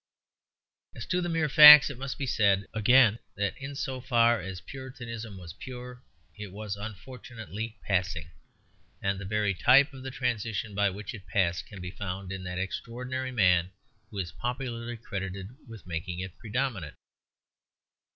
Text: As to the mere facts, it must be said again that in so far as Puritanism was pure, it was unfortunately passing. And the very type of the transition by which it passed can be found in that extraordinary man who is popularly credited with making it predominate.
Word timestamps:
As 0.95 1.05
to 1.05 1.21
the 1.21 1.29
mere 1.29 1.47
facts, 1.47 1.91
it 1.91 1.97
must 1.99 2.17
be 2.17 2.25
said 2.25 2.65
again 2.73 3.19
that 3.35 3.55
in 3.59 3.75
so 3.75 4.01
far 4.01 4.41
as 4.41 4.59
Puritanism 4.59 5.37
was 5.37 5.53
pure, 5.53 6.01
it 6.35 6.51
was 6.51 6.75
unfortunately 6.75 7.77
passing. 7.85 8.31
And 8.99 9.19
the 9.19 9.25
very 9.25 9.53
type 9.53 9.93
of 9.93 10.01
the 10.01 10.09
transition 10.09 10.73
by 10.73 10.89
which 10.89 11.13
it 11.13 11.27
passed 11.27 11.67
can 11.67 11.81
be 11.81 11.91
found 11.91 12.31
in 12.31 12.43
that 12.45 12.57
extraordinary 12.57 13.31
man 13.31 13.73
who 14.09 14.17
is 14.17 14.31
popularly 14.31 14.97
credited 14.97 15.49
with 15.67 15.85
making 15.85 16.17
it 16.19 16.35
predominate. 16.39 16.95